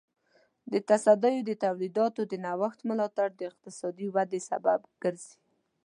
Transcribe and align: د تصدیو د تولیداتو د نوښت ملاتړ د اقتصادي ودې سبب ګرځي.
د 0.71 0.73
تصدیو 0.89 1.45
د 1.49 1.51
تولیداتو 1.63 2.21
د 2.31 2.33
نوښت 2.45 2.79
ملاتړ 2.89 3.27
د 3.35 3.41
اقتصادي 3.49 4.07
ودې 4.15 4.39
سبب 4.49 4.79
ګرځي. 5.03 5.35